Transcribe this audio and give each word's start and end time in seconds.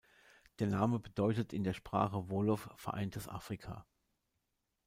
Der 0.57 0.65
Name 0.65 0.97
bedeutet 0.97 1.53
in 1.53 1.63
der 1.63 1.75
Sprache 1.75 2.27
Wolof 2.31 2.71
"Vereintes 2.75 3.27
Afrika". 3.27 3.85